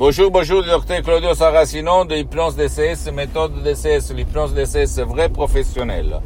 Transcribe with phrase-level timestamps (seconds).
[0.00, 6.22] Bonjour, bonjour, docteur Claudio Saracino de Hypnose DCS, méthode DCS, l'hypnose DCS vrai professionnel.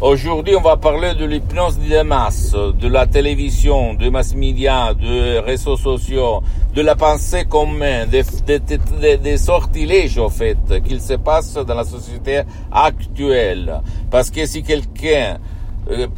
[0.00, 5.40] Aujourd'hui, on va parler de l'hypnose des masses, de la télévision, de mass media, de
[5.40, 11.84] réseaux sociaux, de la pensée commune, des, sortilèges, au fait, qu'il se passe dans la
[11.84, 12.40] société
[12.72, 13.82] actuelle.
[14.10, 15.36] Parce que si quelqu'un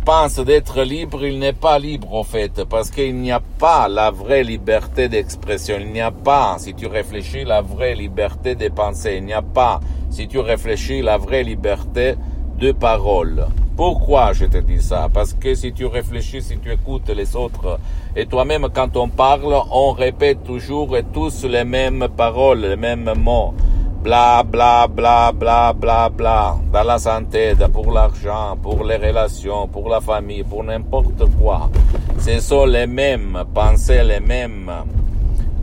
[0.04, 4.10] pense d'être libre, il n'est pas libre en fait, parce qu'il n'y a pas la
[4.10, 9.16] vraie liberté d'expression, il n'y a pas, si tu réfléchis, la vraie liberté de penser,
[9.18, 12.14] il n'y a pas, si tu réfléchis, la vraie liberté
[12.58, 13.46] de parole.
[13.76, 15.08] Pourquoi je te dis ça?
[15.12, 17.78] Parce que si tu réfléchis, si tu écoutes les autres,
[18.16, 23.54] et toi-même quand on parle, on répète toujours tous les mêmes paroles, les mêmes mots
[24.02, 29.88] bla bla bla bla bla bla, dans la santé, pour l'argent, pour les relations, pour
[29.88, 31.70] la famille, pour n'importe quoi.
[32.18, 34.70] Ce sont les mêmes pensées, les mêmes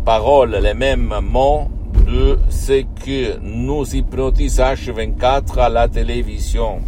[0.06, 1.68] paroles, les mêmes mots
[2.06, 6.80] de ce que nous hypnotisent H24 à la télévision,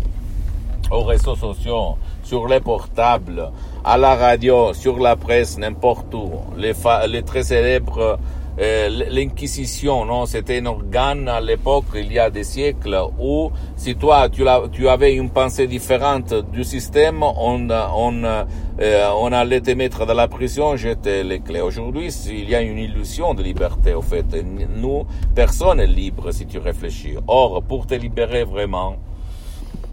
[0.91, 3.51] aux réseaux sociaux, sur les portables,
[3.83, 6.29] à la radio, sur la presse, n'importe où.
[6.57, 8.19] Les, très célèbres
[8.59, 14.27] l'inquisition, non, c'était un organe à l'époque, il y a des siècles, où si toi
[14.29, 18.43] tu, tu avais une pensée différente du système, on, on, euh,
[19.17, 21.61] on allait te mettre dans la prison, jeter les clés.
[21.61, 24.25] Aujourd'hui, il y a une illusion de liberté, au fait.
[24.75, 27.15] Nous, personne n'est libre si tu réfléchis.
[27.27, 28.97] Or, pour te libérer vraiment,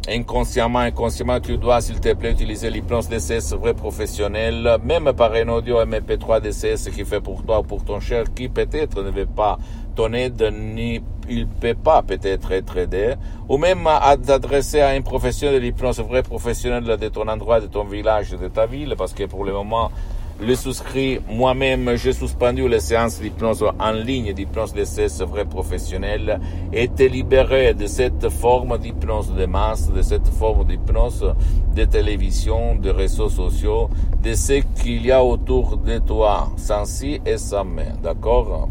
[0.08, 5.48] inconsciemment, inconsciemment, tu dois, s'il te plaît, utiliser l'hypnose DCS vrai professionnel, même par un
[5.48, 9.26] audio MP3 DCS qui fait pour toi ou pour ton cher, qui peut-être ne veut
[9.26, 9.58] pas
[9.94, 13.14] ton aide, ni il peut pas peut-être être aidé,
[13.48, 17.66] ou même à t'adresser à un professionnel de l'hypnose vrai professionnel de ton endroit, de
[17.66, 19.90] ton village, de ta ville, parce que pour le moment,
[20.38, 26.40] le souscrit, moi-même, j'ai suspendu les séances d'hypnose en ligne, d'hypnose DCS vrai professionnel,
[26.72, 31.34] te libérer de cette forme d'hypnose de masse, de cette forme d'hypnose
[31.74, 33.88] de télévision, de réseaux sociaux,
[34.22, 37.92] de ce qu'il y a autour de toi, sans si et sans mais.
[38.02, 38.68] D'accord?